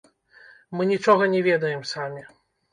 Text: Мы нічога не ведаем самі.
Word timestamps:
Мы 0.79 0.87
нічога 0.93 1.23
не 1.35 1.45
ведаем 1.51 1.87
самі. 1.95 2.29